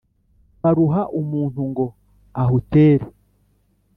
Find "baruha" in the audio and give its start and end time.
0.61-1.01